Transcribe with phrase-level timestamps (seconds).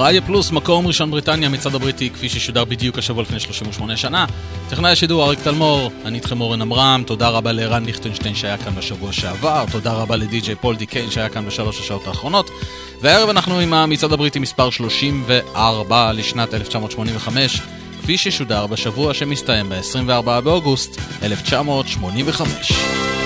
[0.00, 4.26] רדיו פלוס, מקום ראשון בריטניה, מצד הבריטי, כפי ששודר בדיוק השבוע לפני 38 שנה.
[4.68, 9.12] טכנאי השידור אריק תלמור, אני איתכם אורן עמרם, תודה רבה לערן ליכטנשטיין שהיה כאן בשבוע
[9.12, 12.50] שעבר, תודה רבה לדי.ג'יי פול דיקיין שהיה כאן בשלוש השעות האחרונות.
[13.00, 17.60] והערב אנחנו עם המצעד הבריטי מספר 34 לשנת 1985,
[18.02, 23.19] כפי ששודר בשבוע שמסתיים ב-24 באוגוסט 1985.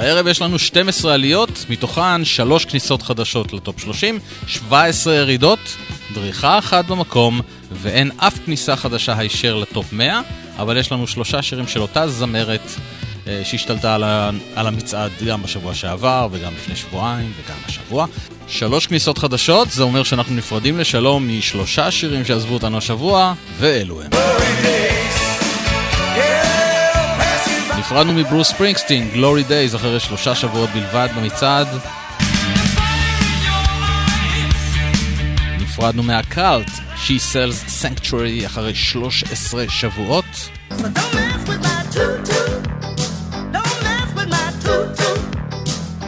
[0.00, 5.58] והערב יש לנו 12 עליות, מתוכן 3 כניסות חדשות לטופ 30, 17 ירידות,
[6.14, 7.40] דריכה אחת במקום,
[7.72, 10.20] ואין אף כניסה חדשה הישר לטופ 100,
[10.58, 12.60] אבל יש לנו שלושה שירים של אותה זמרת
[13.26, 18.06] אה, שהשתלטה על, ה, על המצעד גם בשבוע שעבר וגם לפני שבועיים וגם השבוע.
[18.48, 24.10] שלוש כניסות חדשות, זה אומר שאנחנו נפרדים לשלום משלושה שירים שעזבו אותנו השבוע, ואלו הם.
[27.90, 31.66] נפרדנו מברוס ספרינגסטין, גלורי דייז, אחרי שלושה שבועות בלבד במצעד.
[35.60, 36.70] נפרדנו מהקאלט,
[37.06, 40.24] She Sells Sanctuary, אחרי 13 שבועות.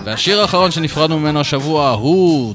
[0.04, 2.54] והשיר האחרון שנפרדנו ממנו השבוע הוא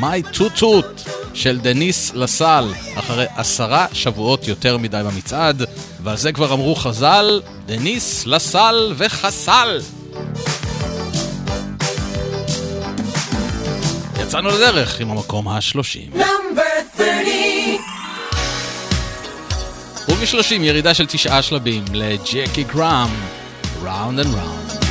[0.00, 2.64] My Toot Toot של דניס לסל,
[2.94, 5.62] אחרי עשרה שבועות יותר מדי במצעד,
[6.02, 9.80] ועל זה כבר אמרו חז"ל, דניס לסל וחסל.
[14.22, 16.10] יצאנו לדרך עם המקום השלושים.
[20.08, 23.10] ובשלושים ירידה של תשעה שלבים לג'קי גראם,
[23.82, 24.89] Round and Round.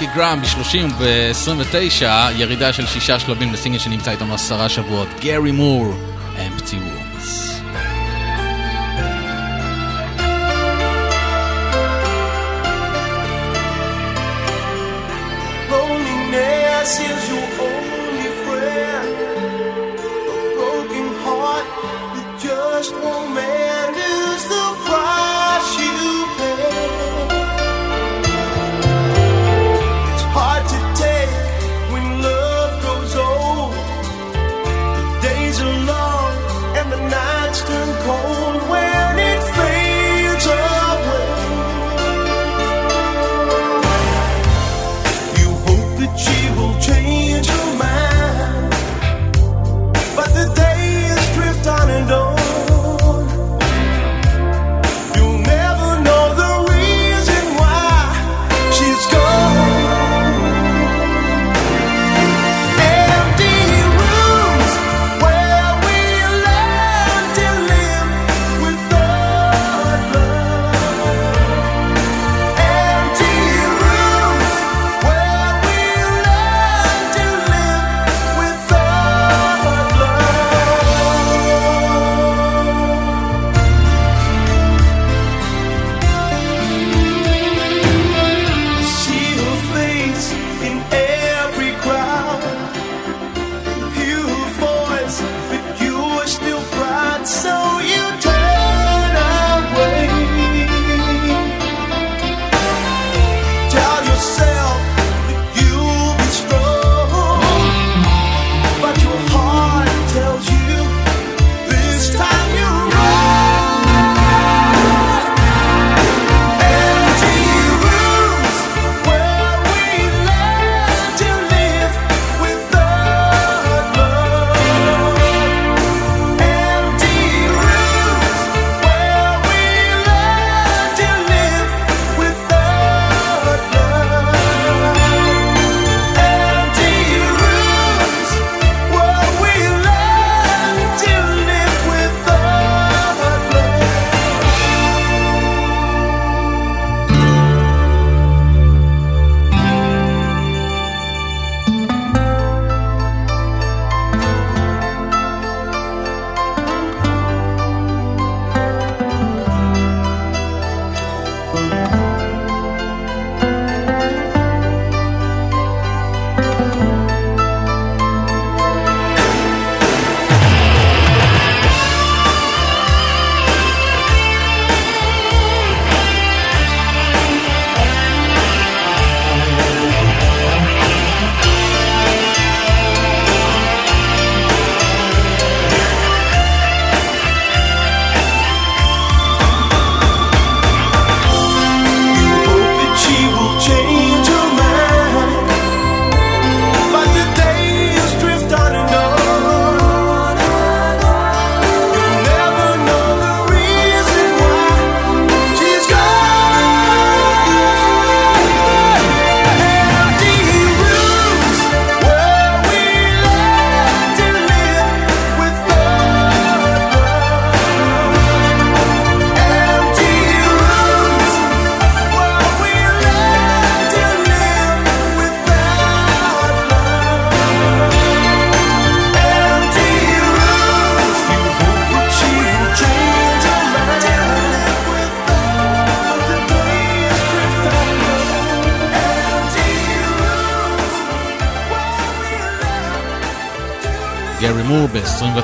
[0.00, 2.04] מיקי גראם ב-30 ו-29,
[2.36, 5.94] ירידה של שישה שלבים לסינגל שנמצא איתנו עשרה שבועות, גארי מור,
[6.46, 6.76] אמפטי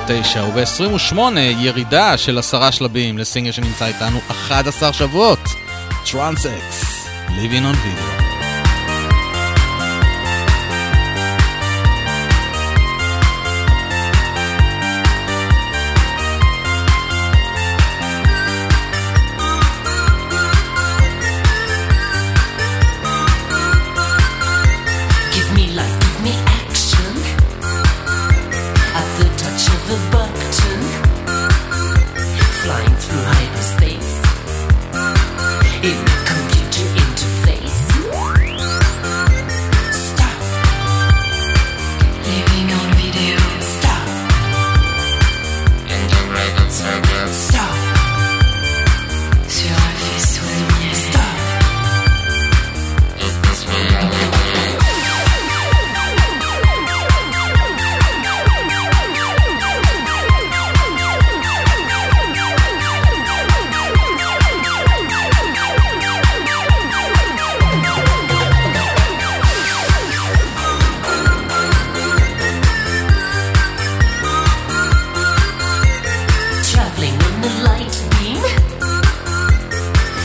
[0.07, 5.39] 29, וב-28 ירידה של עשרה שלבים לסינגל שנמצא איתנו 11 שבועות,
[6.11, 8.16] טרנס אקס, ליבינון וידאו.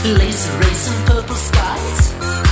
[0.05, 2.42] Laser rays and purple skies.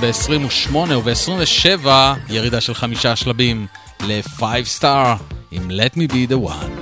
[0.00, 1.88] ב-28 וב-27
[2.28, 3.66] ירידה של חמישה שלבים
[4.00, 4.42] ל-5
[4.80, 6.75] star עם Let me be the one.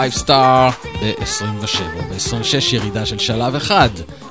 [0.00, 1.82] 5 star ב-27.
[2.10, 3.88] ב-26 ירידה של שלב אחד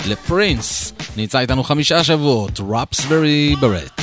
[0.08, 0.94] לפרינס.
[1.18, 3.99] נמצא איתנו חמישה שבועות, רפסברי ברט.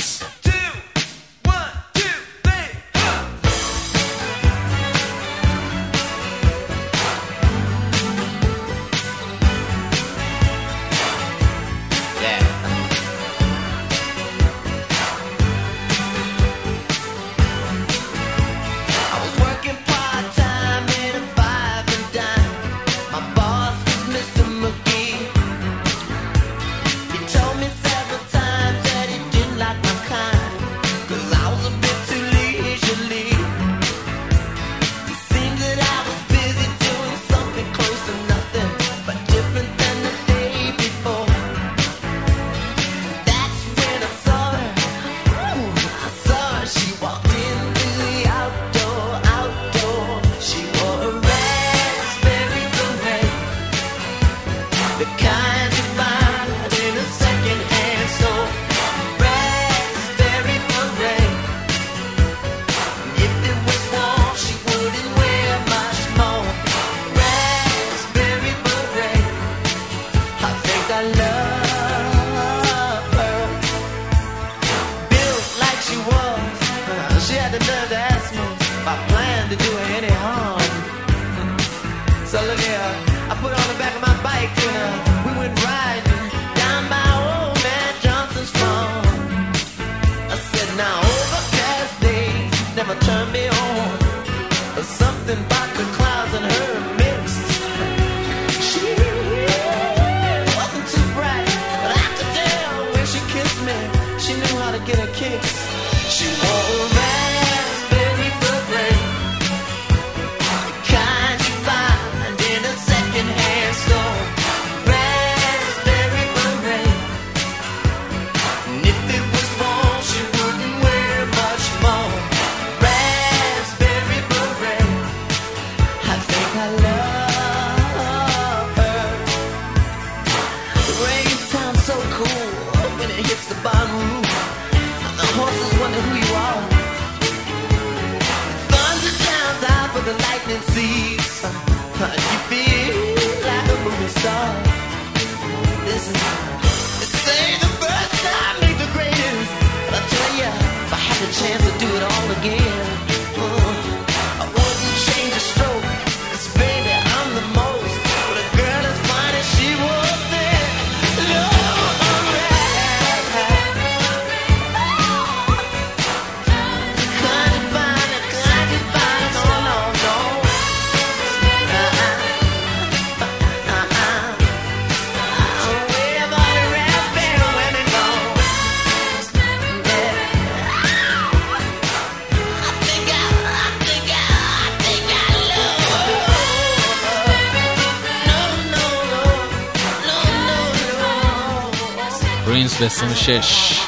[193.27, 193.79] 26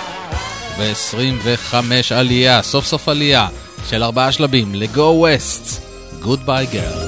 [0.78, 1.75] ו-25
[2.15, 3.47] עלייה, סוף סוף עלייה
[3.89, 5.80] של ארבעה שלבים ל-go west,
[6.23, 6.99] goodbye girl.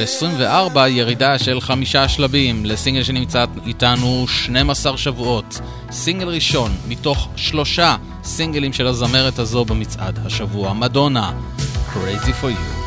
[0.00, 5.60] וב-24 ירידה של חמישה שלבים לסינגל שנמצא איתנו 12 שבועות.
[5.90, 11.32] סינגל ראשון מתוך שלושה סינגלים של הזמרת הזו במצעד השבוע, מדונה,
[11.94, 12.79] Crazy for you.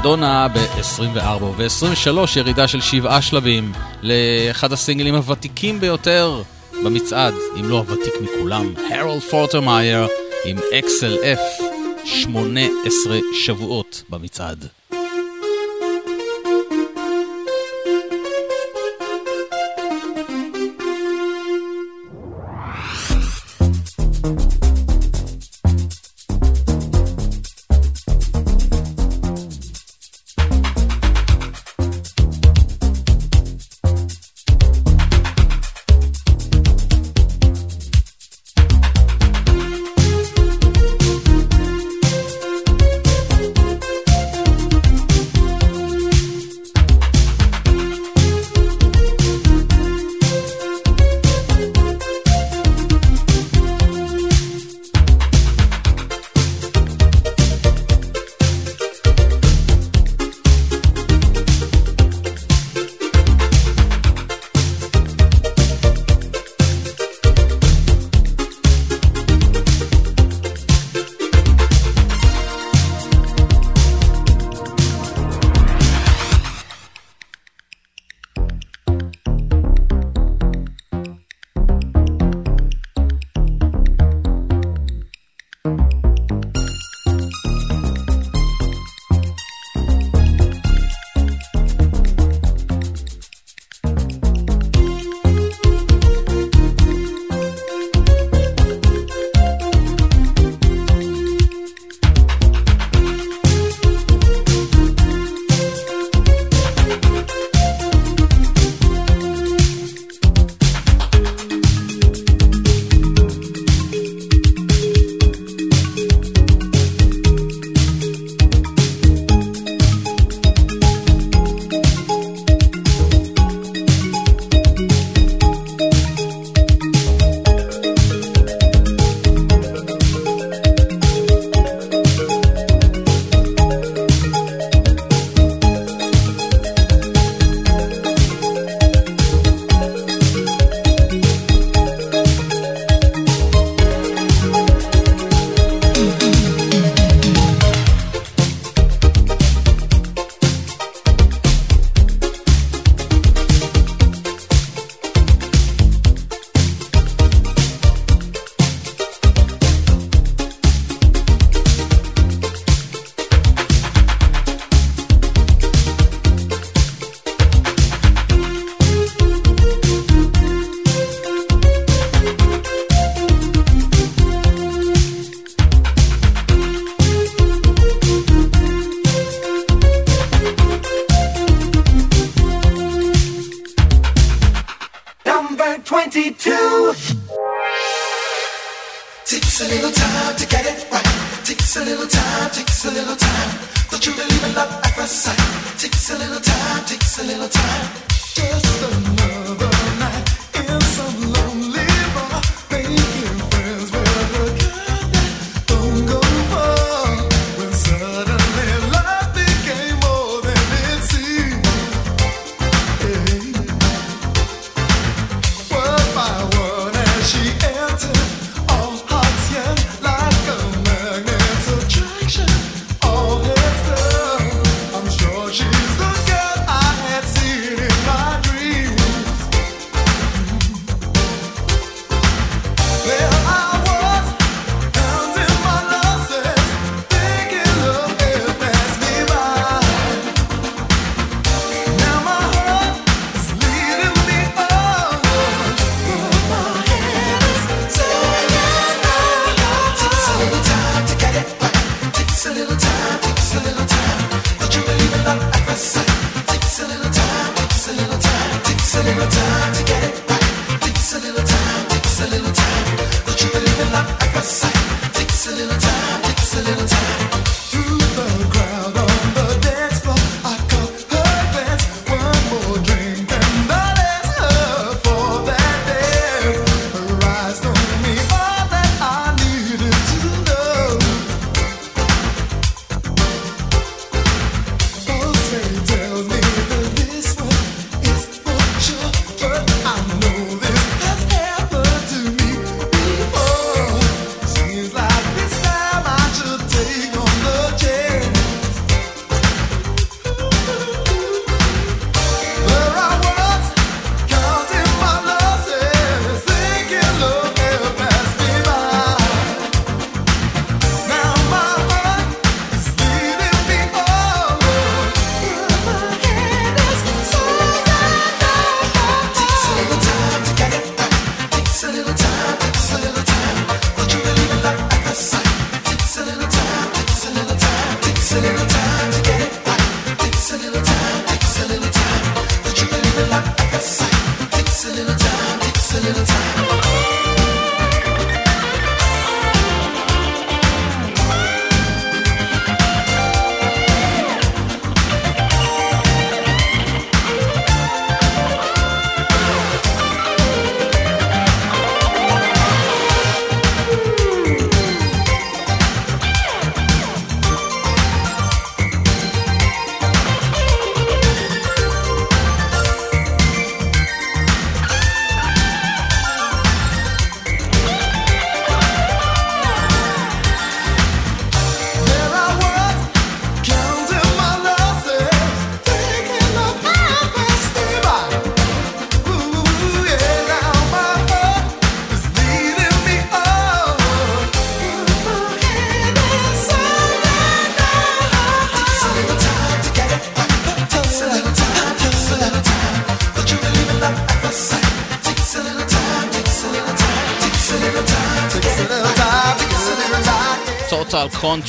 [0.00, 6.42] מדונה ב-24 וב-23 ירידה של שבעה שלבים לאחד הסינגלים הוותיקים ביותר
[6.84, 10.06] במצעד, אם לא הוותיק מכולם, הרולד פורטרמייר
[10.44, 11.64] עם אקסל XLF
[12.04, 14.79] 18 שבועות במצעד.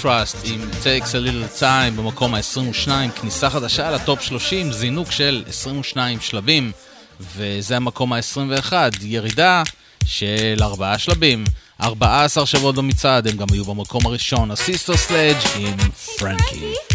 [0.01, 2.89] Contrast עם Takes a Little Time במקום ה-22,
[3.22, 6.72] כניסה חדשה לטופ 30, זינוק של 22 שלבים,
[7.20, 9.64] וזה המקום ה-21, ירידה
[10.06, 11.43] של 4 שלבים,
[11.82, 15.78] 14 שבועות במצעד, הם גם היו במקום הראשון, הסיסטר סלדג' עם
[16.18, 16.91] פרנקי.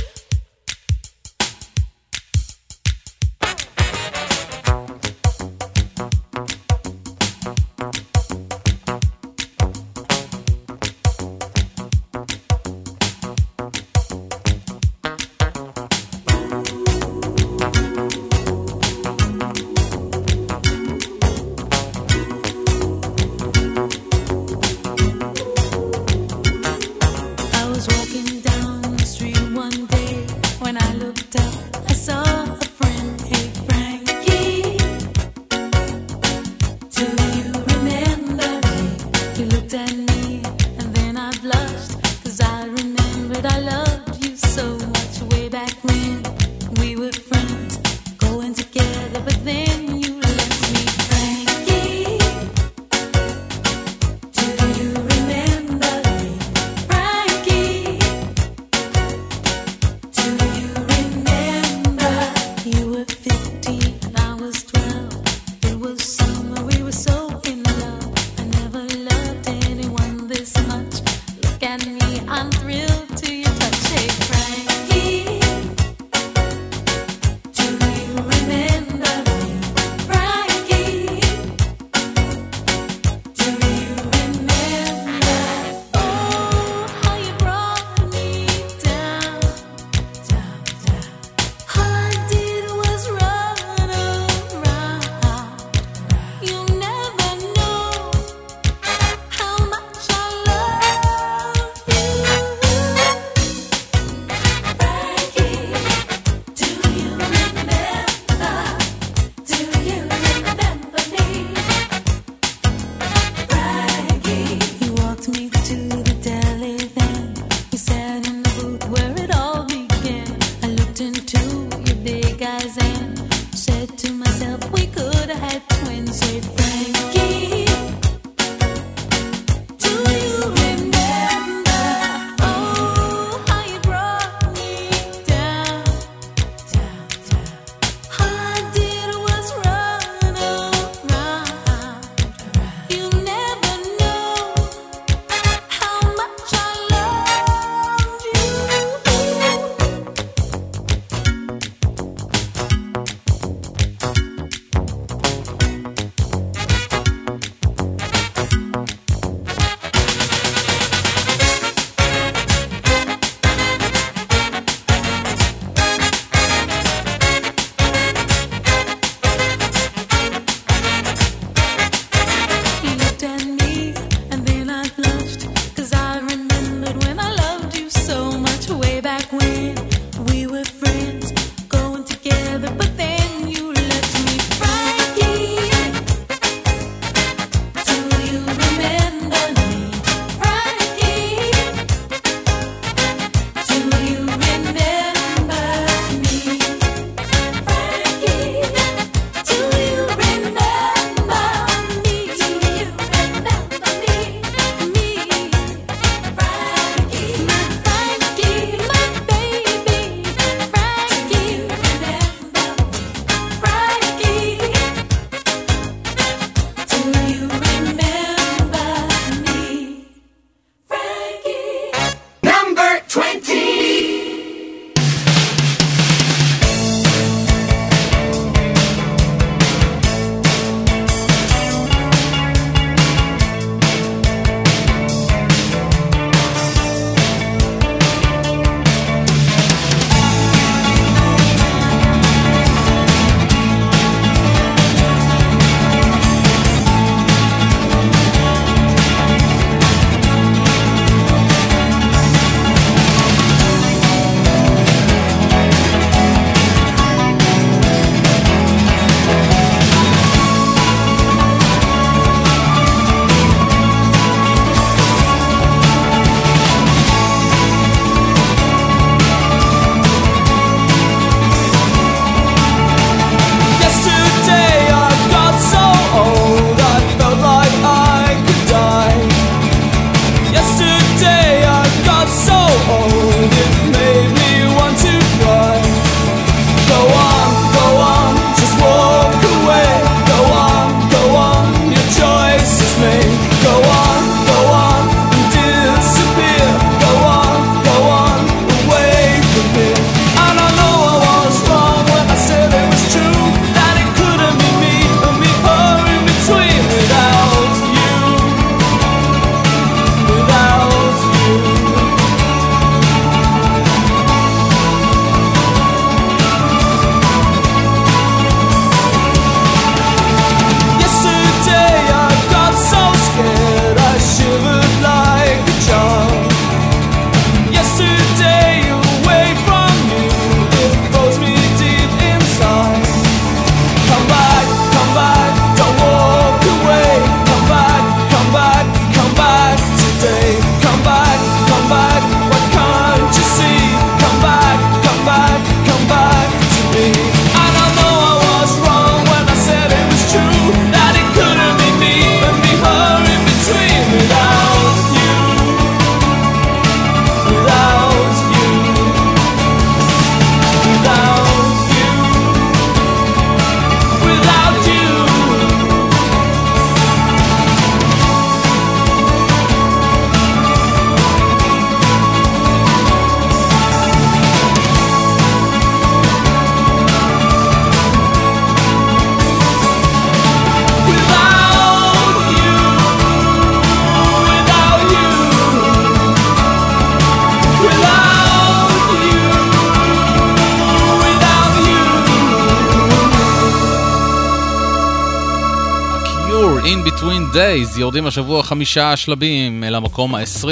[397.77, 400.69] בלייז יורדים השבוע חמישה שלבים אל המקום ה-20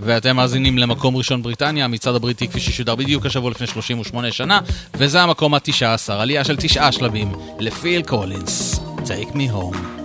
[0.00, 4.60] ואתם מאזינים למקום ראשון בריטניה, המצעד הבריטי כפי ששודר בדיוק השבוע לפני 38 שנה
[4.94, 10.03] וזה המקום ה-19, עלייה של תשעה שלבים לפיל קולינס, Take me home.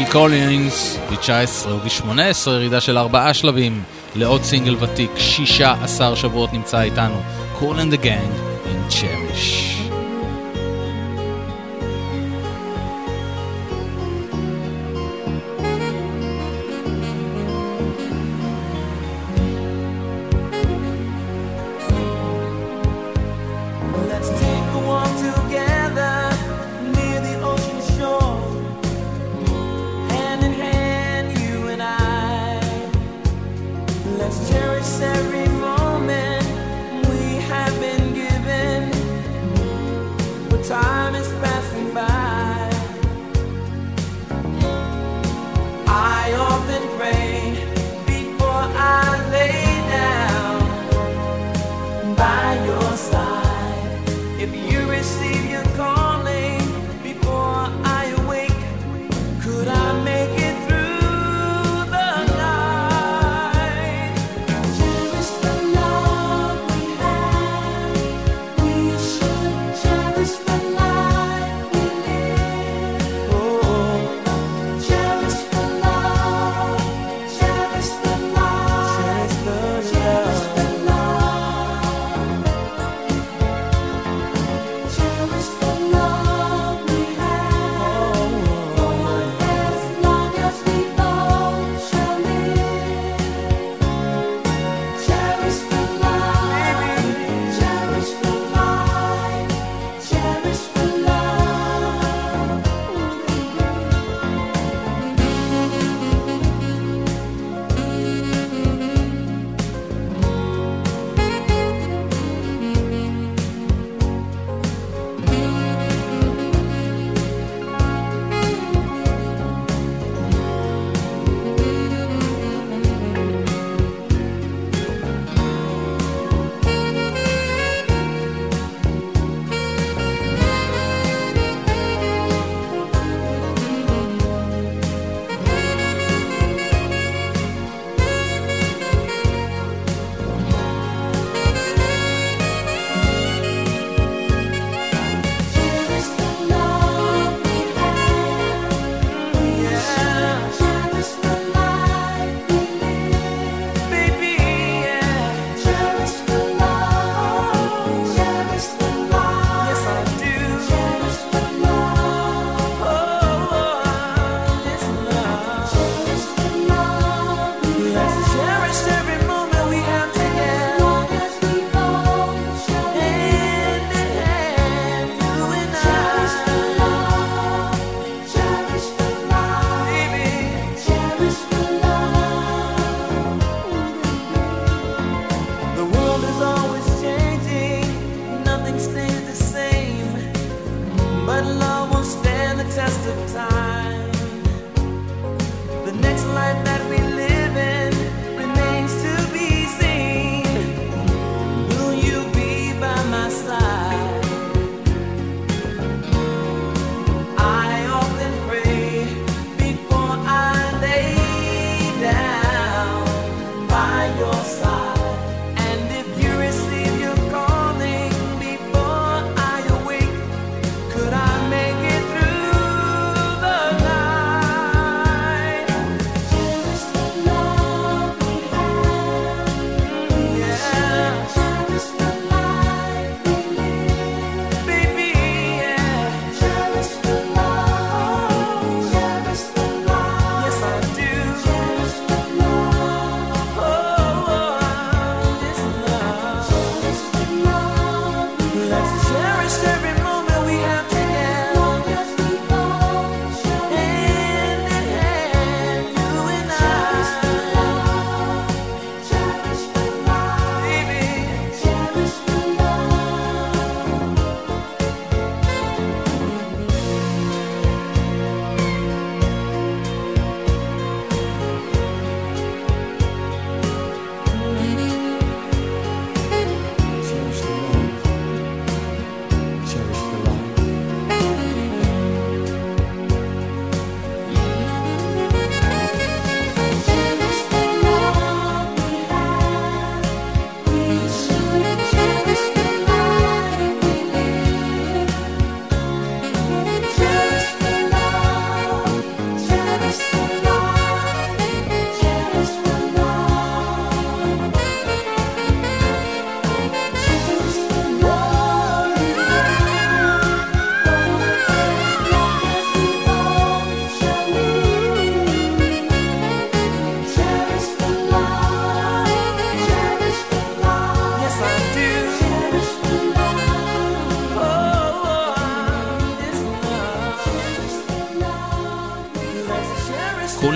[0.00, 3.82] פיל קולינס, ב-19 וב-18 ירידה של ארבעה שלבים
[4.14, 7.20] לעוד סינגל ותיק, 16 שבועות נמצא איתנו,
[7.58, 8.32] cool and the gang
[8.66, 9.79] in cherish.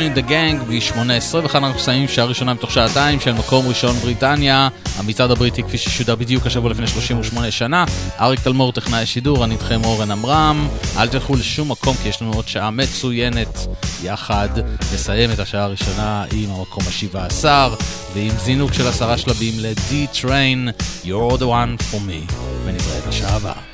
[0.05, 4.69] קולין דה גנג ב-8.20 וכאן אנחנו מסיימים שעה ראשונה מתוך שעתיים של מקום ראשון בריטניה.
[4.97, 7.85] המצעד הבריטי כפי ששודר בדיוק השבוע לפני 38 שנה.
[8.21, 10.69] אריק תלמור טכנאי השידור אני איתכם אורן עמרם.
[10.97, 13.59] אל תלכו לשום מקום כי יש לנו עוד שעה מצוינת.
[14.03, 14.49] יחד
[14.95, 17.75] נסיים את השעה הראשונה עם המקום השבעה עשר
[18.15, 22.35] ועם זינוק של עשרה שלבים ל-D-Train You're the one for me.
[22.65, 23.74] ונתראה בשעה הבאה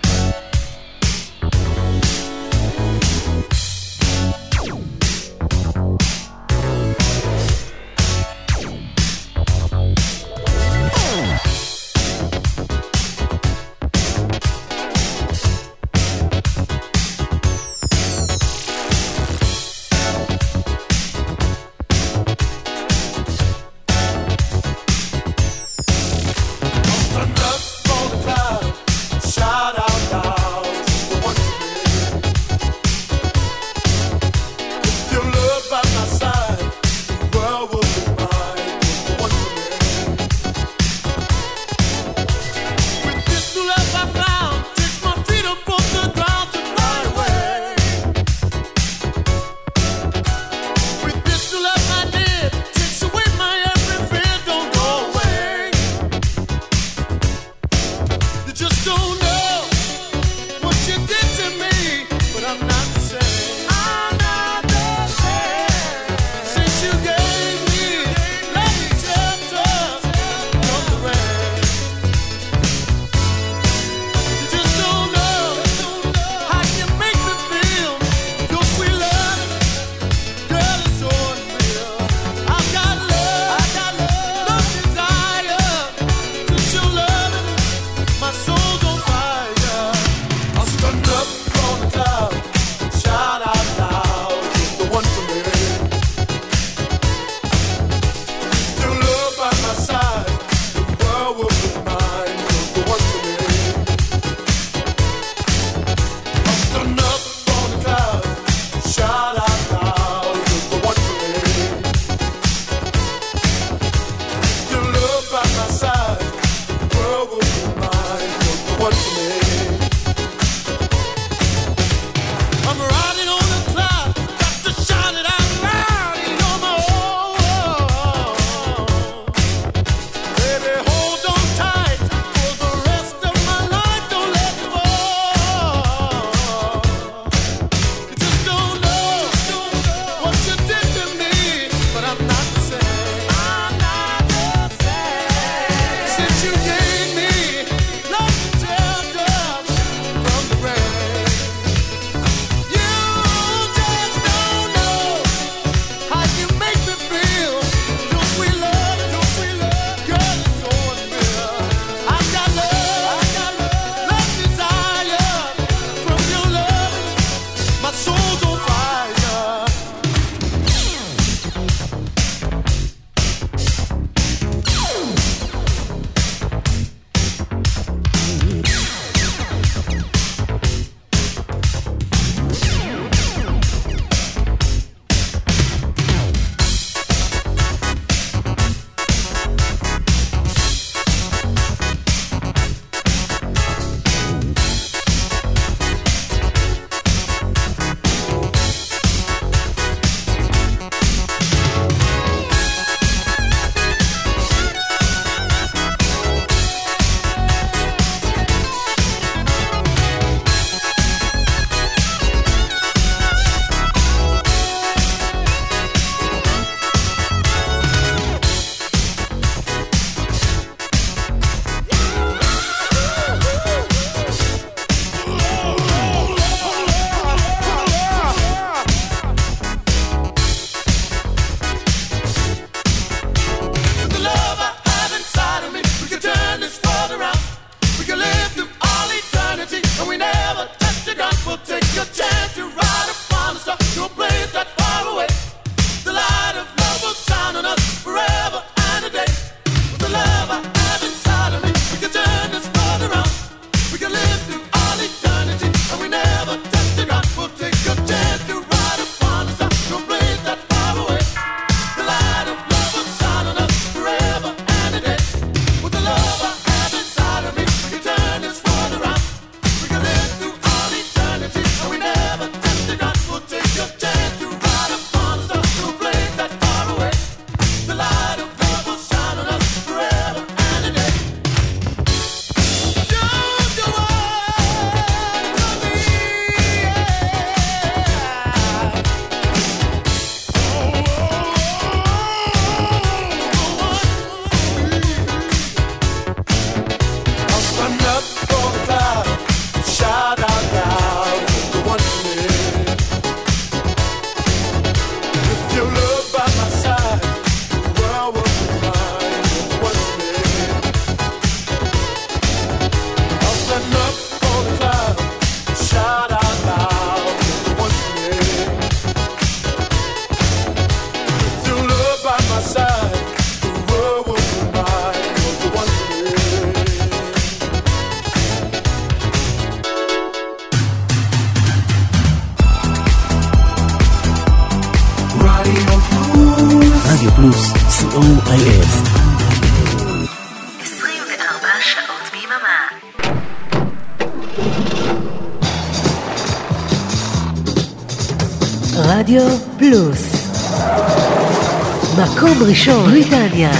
[352.70, 353.70] מקום ראשון, בריטניה.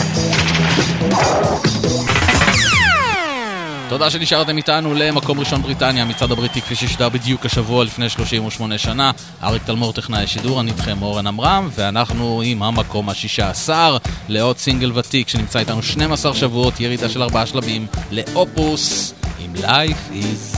[3.88, 9.10] תודה שנשארתם איתנו למקום ראשון בריטניה, מצעד הבריטי כפי ששודר בדיוק השבוע לפני 38 שנה.
[9.42, 13.96] אריק תלמור טכנאי השידור, אני איתכם אורן עמרם, ואנחנו עם המקום השישה עשר
[14.28, 20.49] לעוד סינגל ותיק שנמצא איתנו 12 שבועות, ירידה של ארבעה שלבים לאופוס עם Life is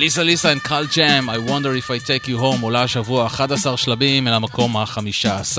[0.00, 3.76] ליסה ליסה and קל ג'אם, I wonder if I take you home, עולה השבוע 11
[3.76, 5.58] שלבים אל המקום ה-15,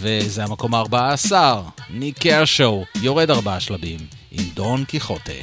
[0.00, 1.32] וזה המקום ה-14,
[1.90, 3.98] ניק קרשו, יורד 4 שלבים,
[4.30, 5.41] עם דון קיחוטה.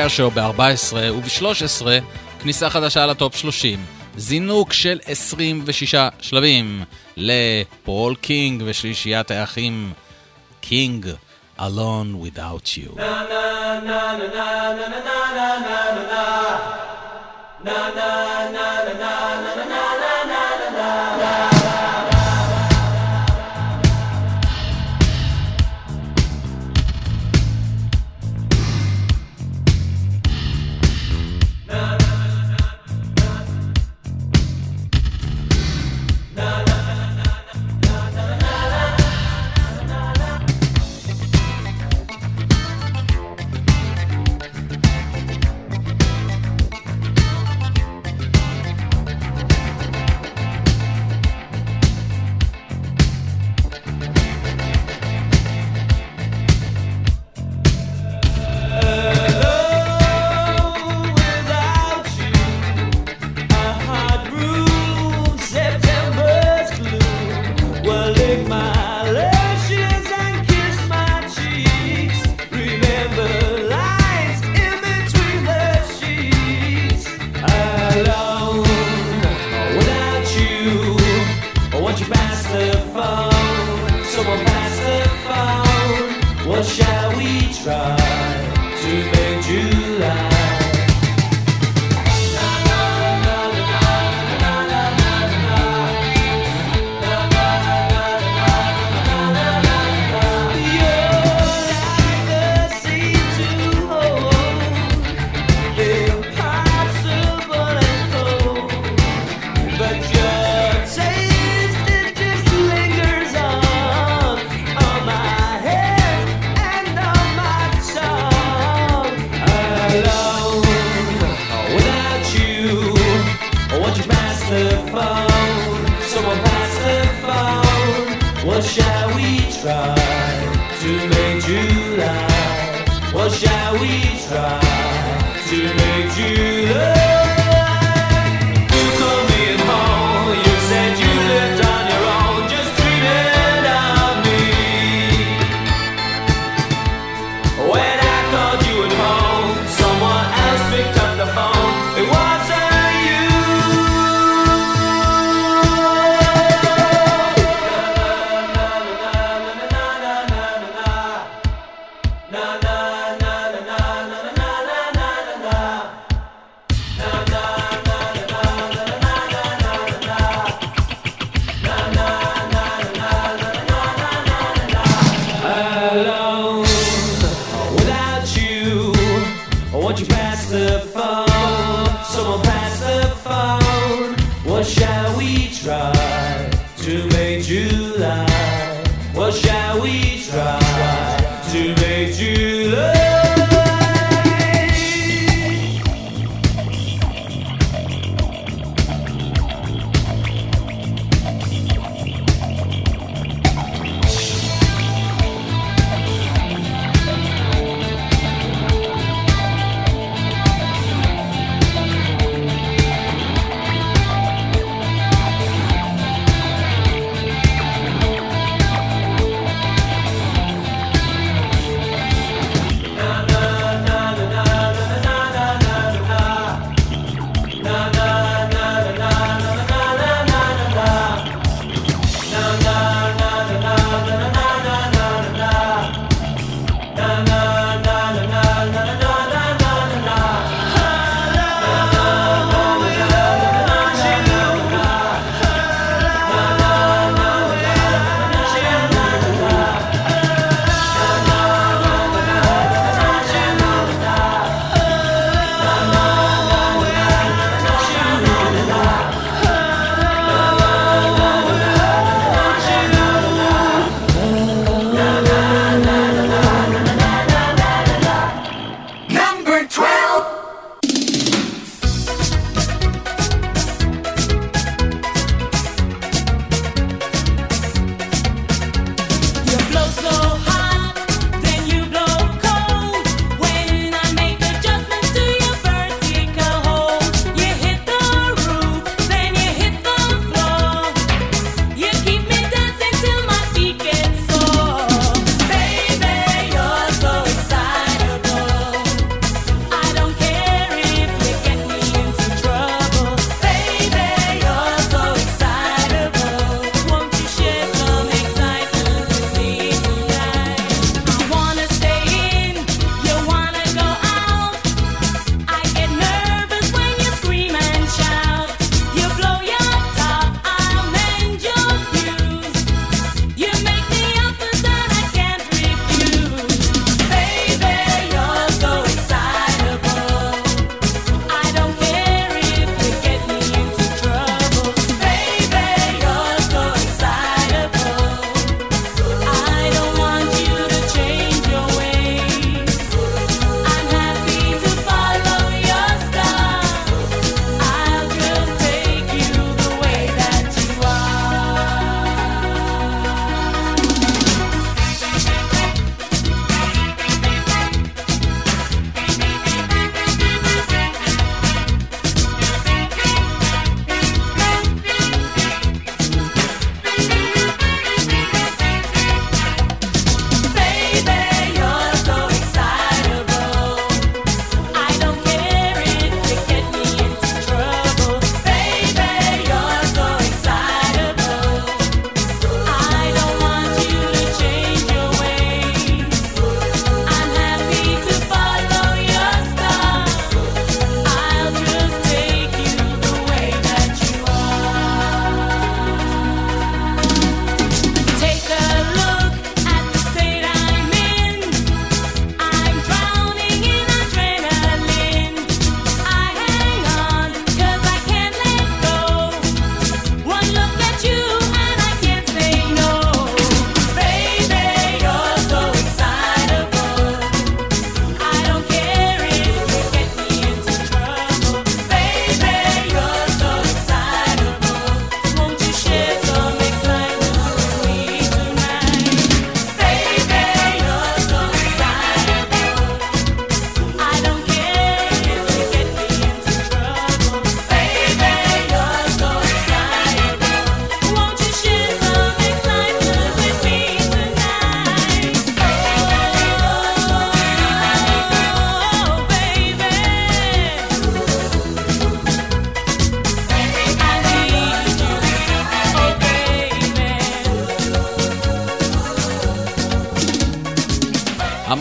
[0.00, 1.86] השואו ב-14 וב-13
[2.42, 3.84] כניסה חדשה לטופ 30.
[4.16, 6.84] זינוק של 26 שלבים
[7.16, 9.92] לפול קינג ושלישיית האחים
[10.60, 11.08] קינג.
[11.58, 12.94] Alone Without You.
[12.96, 14.42] Na na na na
[14.78, 16.22] na na na na na na
[17.64, 19.12] na na na na na
[19.42, 19.97] na na na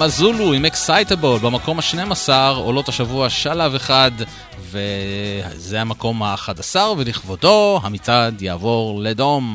[0.08, 4.12] אמאזולו עם Excitable, במקום ה-12 עולות השבוע שלב אחד,
[4.60, 9.54] וזה המקום ה-11, ולכבודו המצעד יעבור לדום.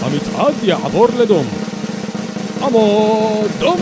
[0.00, 1.46] המצעד יעבור לדום.
[2.62, 3.80] עמו דום!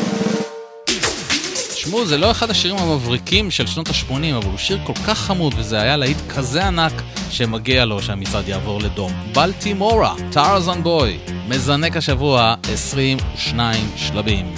[1.74, 5.54] תשמעו, זה לא אחד השירים המבריקים של שנות ה-80, אבל הוא שיר כל כך חמוד,
[5.56, 6.92] וזה היה להיט כזה ענק,
[7.30, 9.12] שמגיע לו שהמצעד יעבור לדום.
[9.34, 11.18] בלטימורה, Tarzan Boy,
[11.48, 14.53] מזנק השבוע 22 שלבים.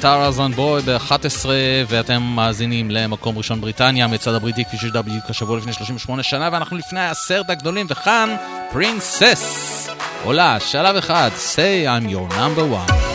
[0.00, 1.46] טראזן בוי ב-11,
[1.88, 6.76] ואתם מאזינים למקום ראשון בריטניה, המצעד הבריטי כפי שהיה בדיוק השבוע לפני 38 שנה, ואנחנו
[6.76, 8.36] לפני העשרת הגדולים, וכאן
[8.72, 9.88] פרינסס
[10.24, 13.09] עולה שלב אחד, say I'm your number one.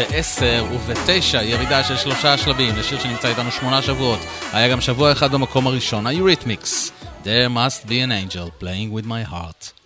[0.00, 4.18] ב-10 וב-9, ירידה של שלושה שלבים לשיר שנמצא איתנו שמונה שבועות.
[4.52, 6.92] היה גם שבוע אחד במקום הראשון, היו ריתמיקס.
[7.24, 9.79] There must be an angel playing with my heart.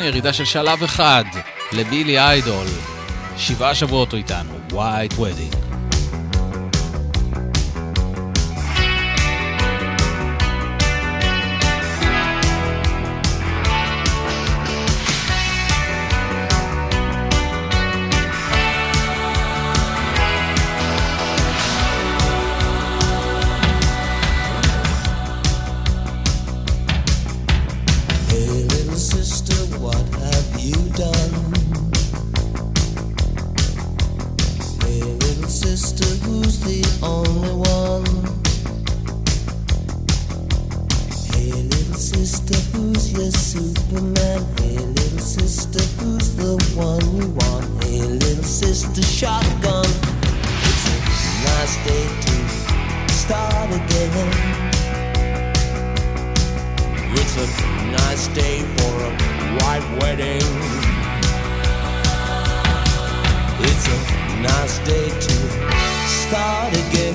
[0.00, 1.24] שמונה, ירידה של שלב אחד
[1.72, 2.66] לבילי איידול.
[3.36, 5.59] שבעה שבועות הוא איתנו, White Wedding.
[48.60, 49.86] Sister, shotgun.
[50.68, 54.28] It's a nice day to start again.
[57.20, 57.46] It's a
[57.90, 59.12] nice day for a
[59.60, 60.44] white wedding.
[63.68, 63.98] It's a
[64.42, 65.36] nice day to
[66.20, 67.14] start again.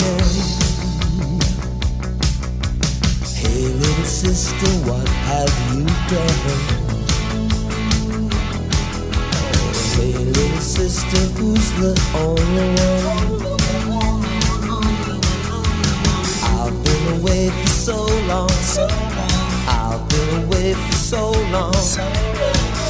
[3.37, 6.84] Hey, little sister, what have you done?
[9.95, 13.45] Hey, little sister, who's the only one?
[16.43, 17.97] I've been away for so
[18.27, 18.49] long.
[19.67, 21.75] I've been away for so long.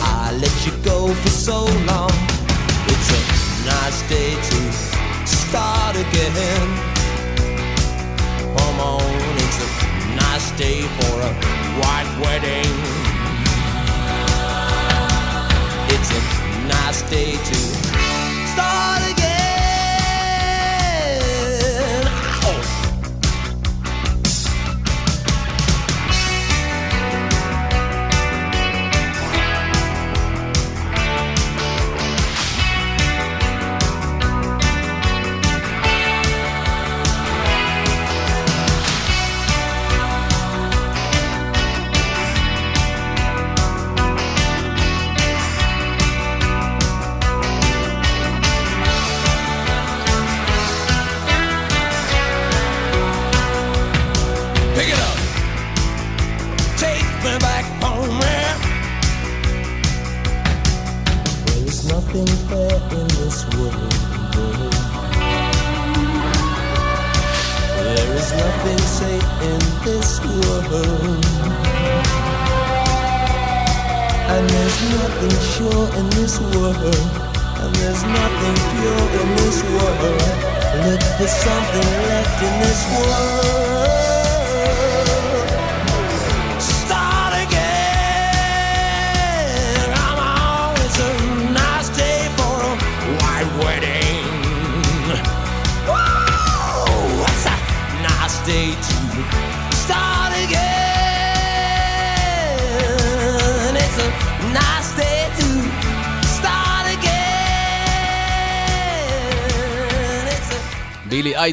[0.01, 2.11] I let you go for so long.
[2.87, 3.21] It's a
[3.65, 4.59] nice day to
[5.27, 6.67] start again.
[8.57, 9.69] Come on, it's a
[10.15, 11.31] nice day for a
[11.79, 12.73] white wedding.
[15.93, 17.55] It's a nice day to
[18.53, 19.14] start again.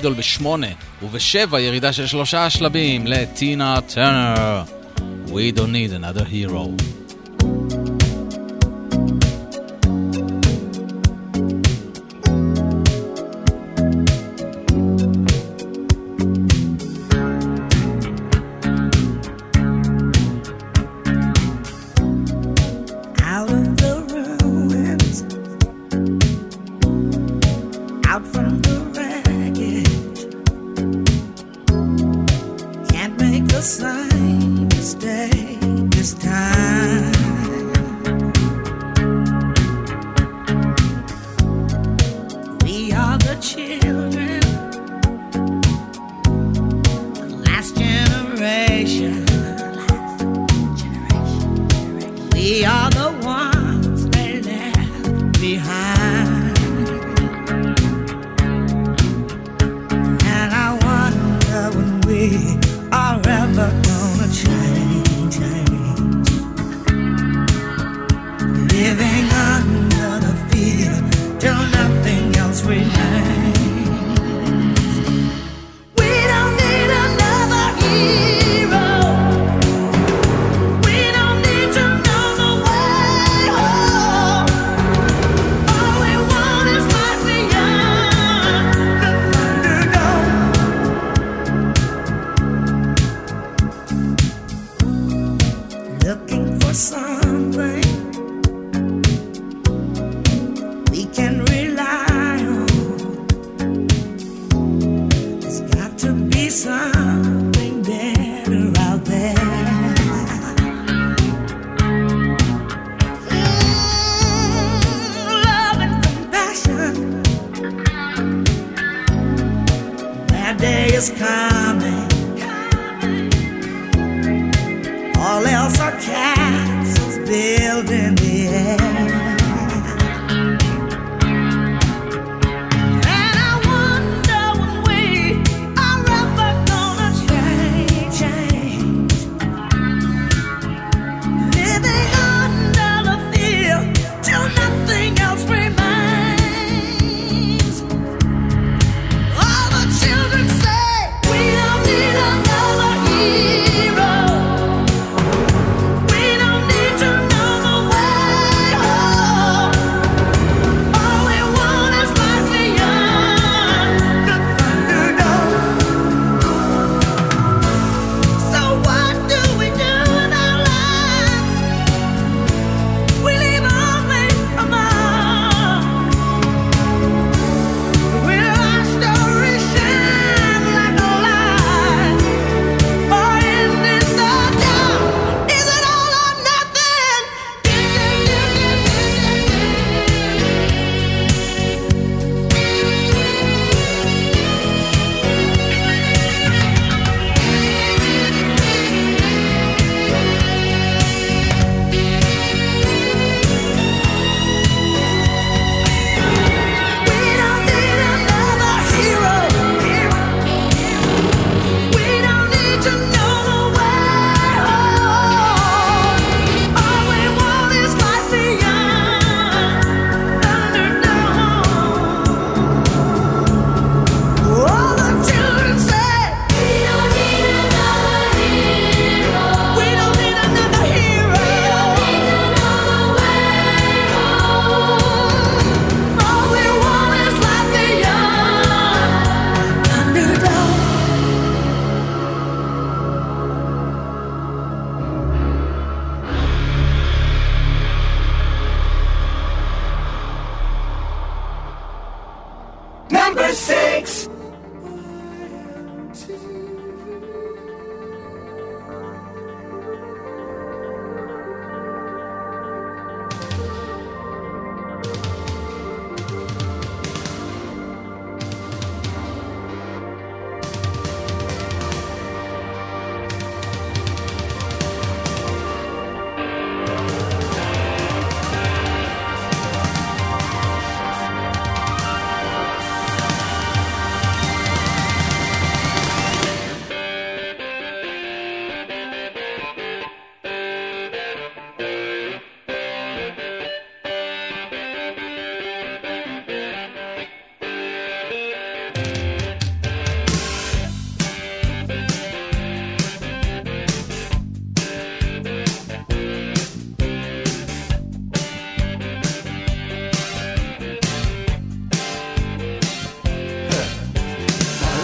[0.03, 0.67] איידול בשמונה,
[1.03, 4.63] ובשבע ירידה של שלושה שלבים לטינה טרנר.
[5.27, 7.02] We don't need another hero.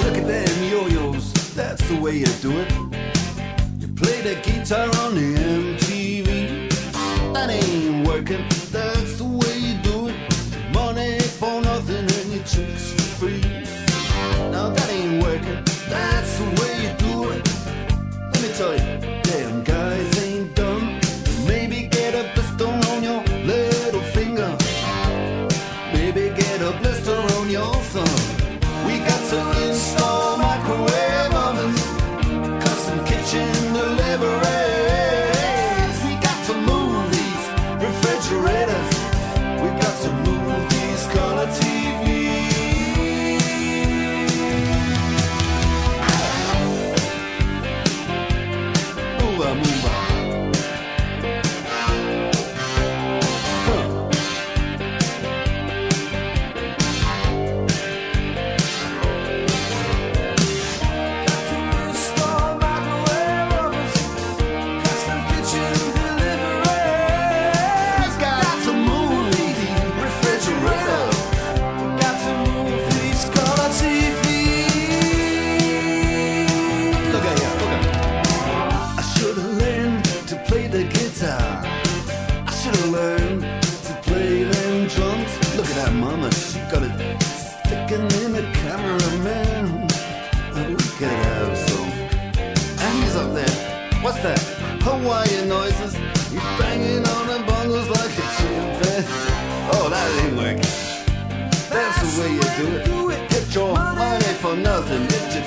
[0.09, 2.73] Look at them yo-yos, that's the way you do it.
[3.79, 5.88] You play the guitar on the MTV.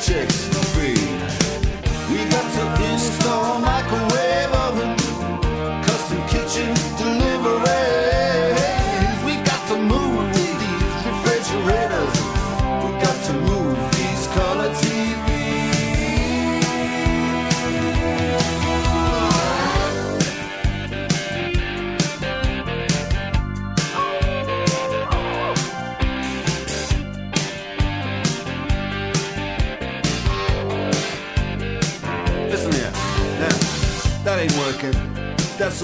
[0.02, 0.98] chicks to feed.
[2.10, 4.11] We got to install microwave.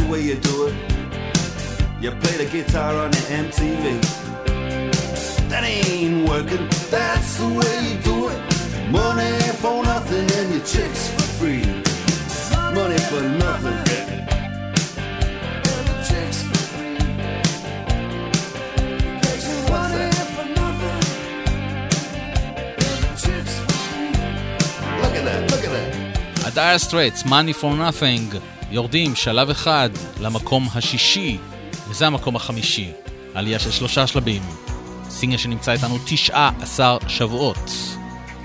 [0.08, 0.76] way you do it.
[2.02, 4.02] You play the guitar on your MTV.
[5.50, 8.92] That ain't working, that's the way you do it.
[8.92, 11.66] Money for nothing and your chicks for free.
[12.74, 14.08] Money for nothing.
[25.02, 26.48] Look at that, look at that.
[26.48, 28.57] A dire Straits, Money for Nothing.
[28.72, 29.89] יורדים שלב אחד
[30.22, 31.38] למקום השישי,
[31.89, 32.91] וזה המקום החמישי.
[33.34, 34.41] עלייה של שלושה שלבים.
[35.10, 37.72] סינגל שנמצא איתנו 19 שבועות.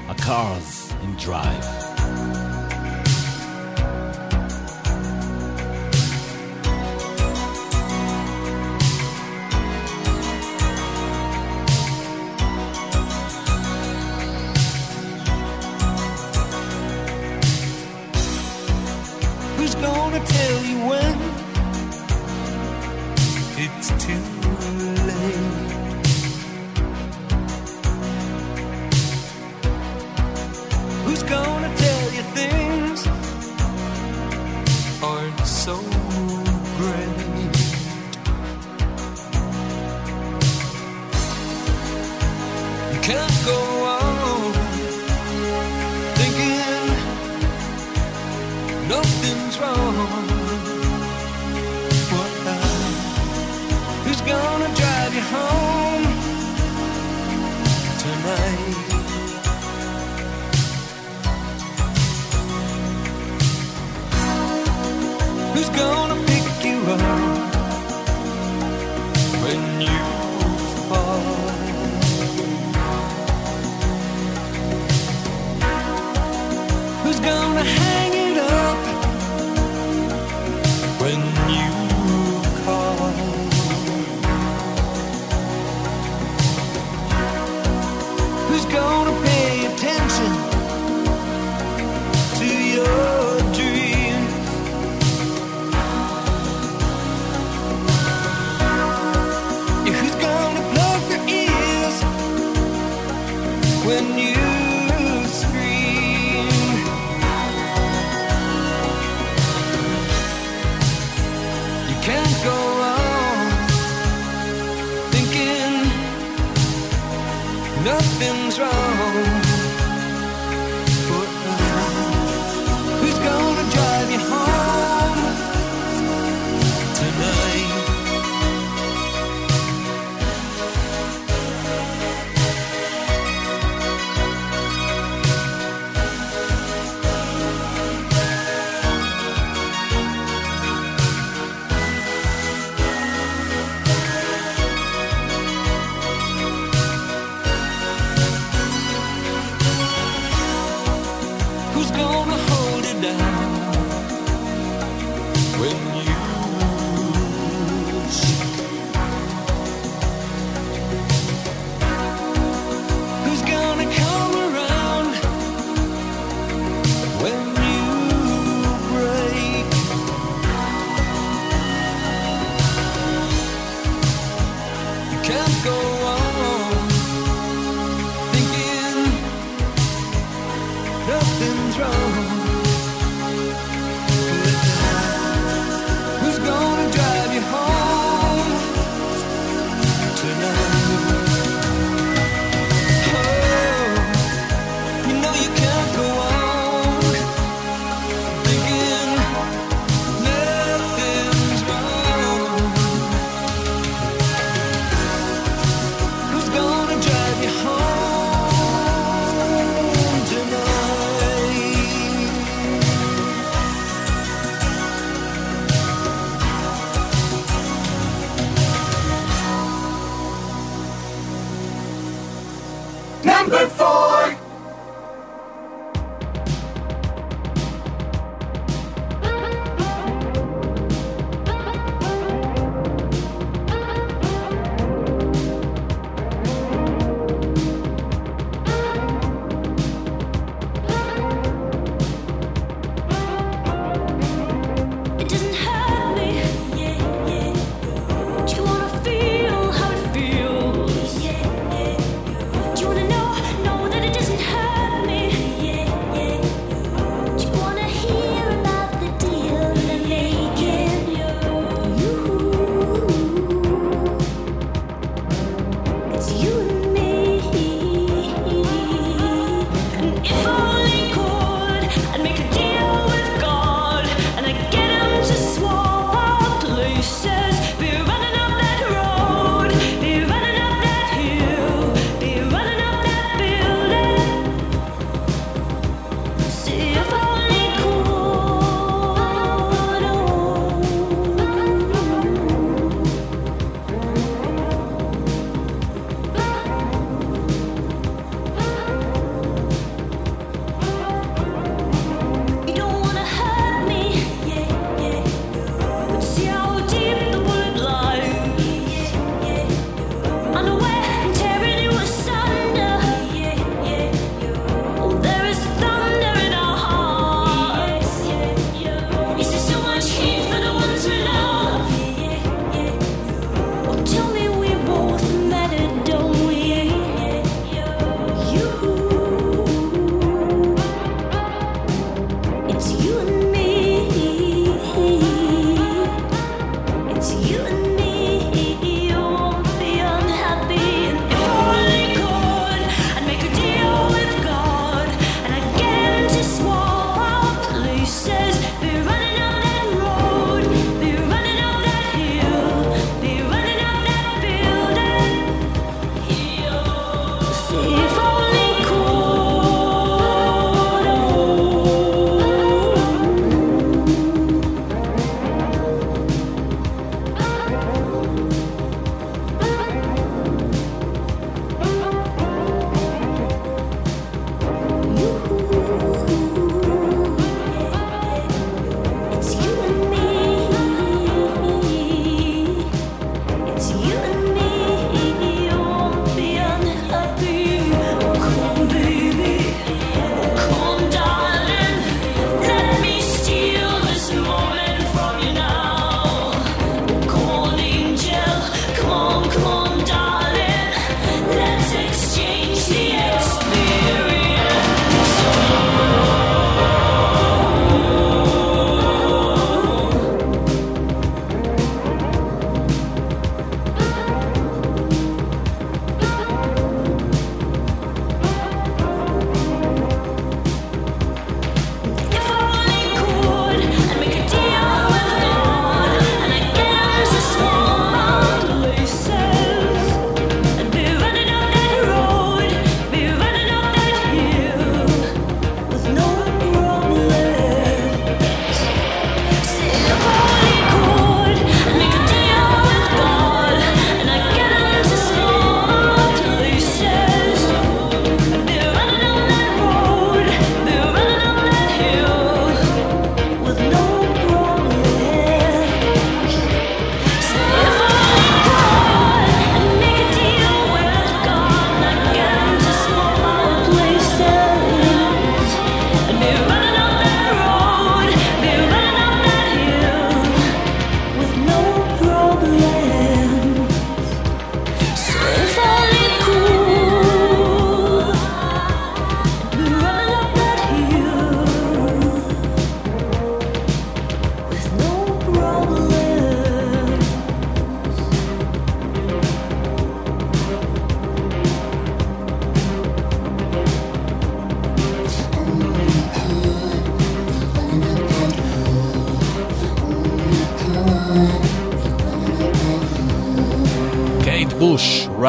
[0.08, 1.81] ה-Cars in Drive.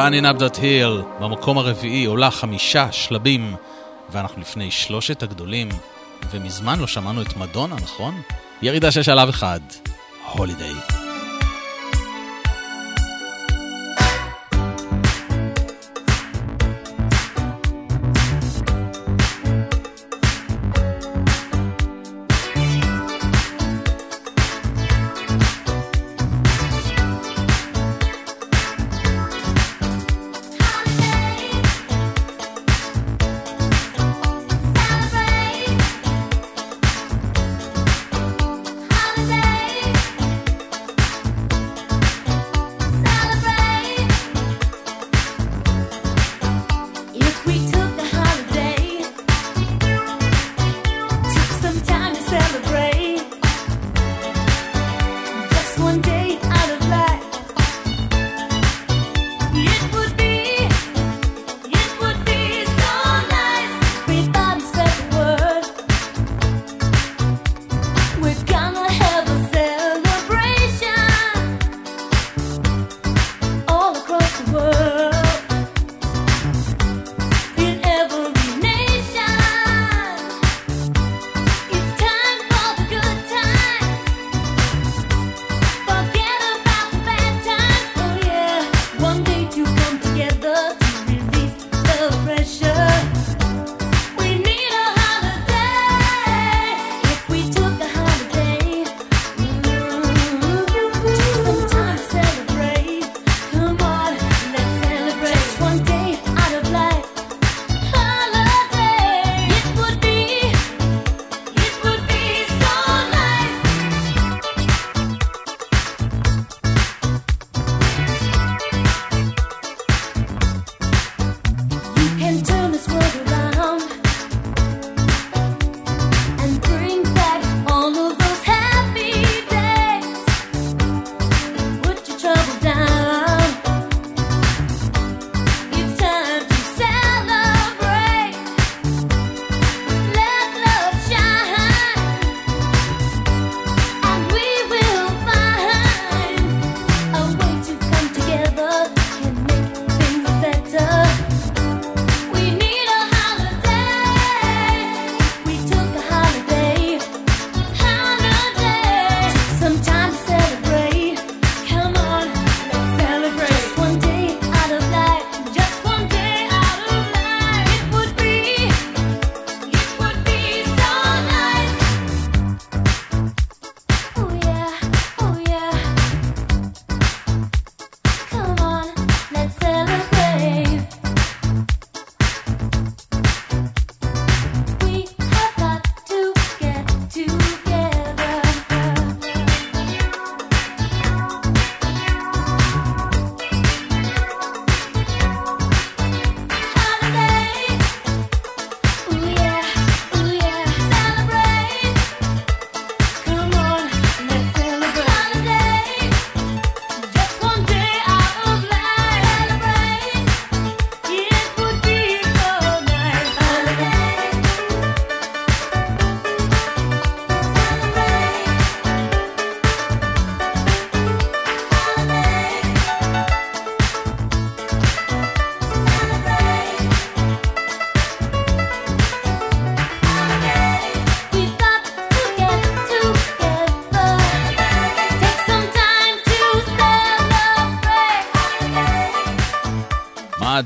[0.04, 3.56] Running Up That Hill, במקום הרביעי עולה חמישה שלבים,
[4.10, 5.68] ואנחנו לפני שלושת הגדולים,
[6.30, 8.20] ומזמן לא שמענו את מדונה, נכון?
[8.62, 9.60] ירידה של שלב אחד,
[10.32, 10.73] הולידיי.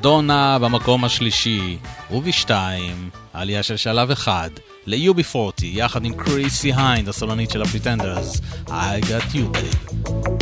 [0.09, 1.79] מדונה במקום השלישי,
[2.11, 4.51] ובשתיים, עלייה של שלב אחד,
[4.87, 8.71] ל-UB40, יחד עם קריסי היינד, הסולנית של הפריטנדרס, I
[9.05, 10.38] got you babe.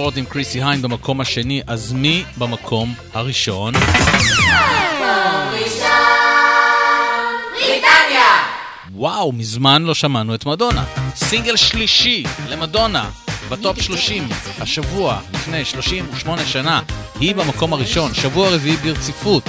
[0.00, 3.74] UB40 עם קריסי היין במקום השני, אז מי במקום הראשון?
[8.92, 10.84] וואו, מזמן לא שמענו את מדונה.
[11.16, 13.10] סינגל שלישי למדונה,
[13.48, 14.28] בטופ 30,
[14.60, 16.80] השבוע, לפני 38 שנה,
[17.20, 19.44] היא במקום הראשון, שבוע רביעי ברציפות,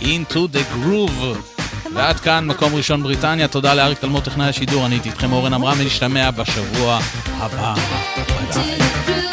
[0.00, 1.56] Into the Groove.
[1.94, 5.76] ועד כאן מקום ראשון בריטניה, תודה לאריק תלמוד טכנאי השידור, אני הייתי איתכם אורן עמרם,
[5.78, 6.98] ונשתמע בשבוע
[7.40, 7.74] הבא.
[7.74, 9.25] ביי ביי.